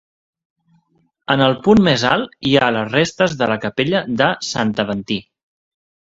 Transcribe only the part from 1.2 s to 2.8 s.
En el punt més alt hi ha